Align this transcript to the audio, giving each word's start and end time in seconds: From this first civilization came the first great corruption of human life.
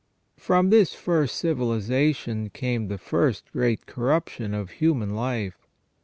From 0.37 0.71
this 0.71 0.95
first 0.95 1.35
civilization 1.35 2.49
came 2.49 2.87
the 2.87 2.97
first 2.97 3.51
great 3.51 3.85
corruption 3.85 4.51
of 4.55 4.71
human 4.71 5.11
life. 5.11 5.67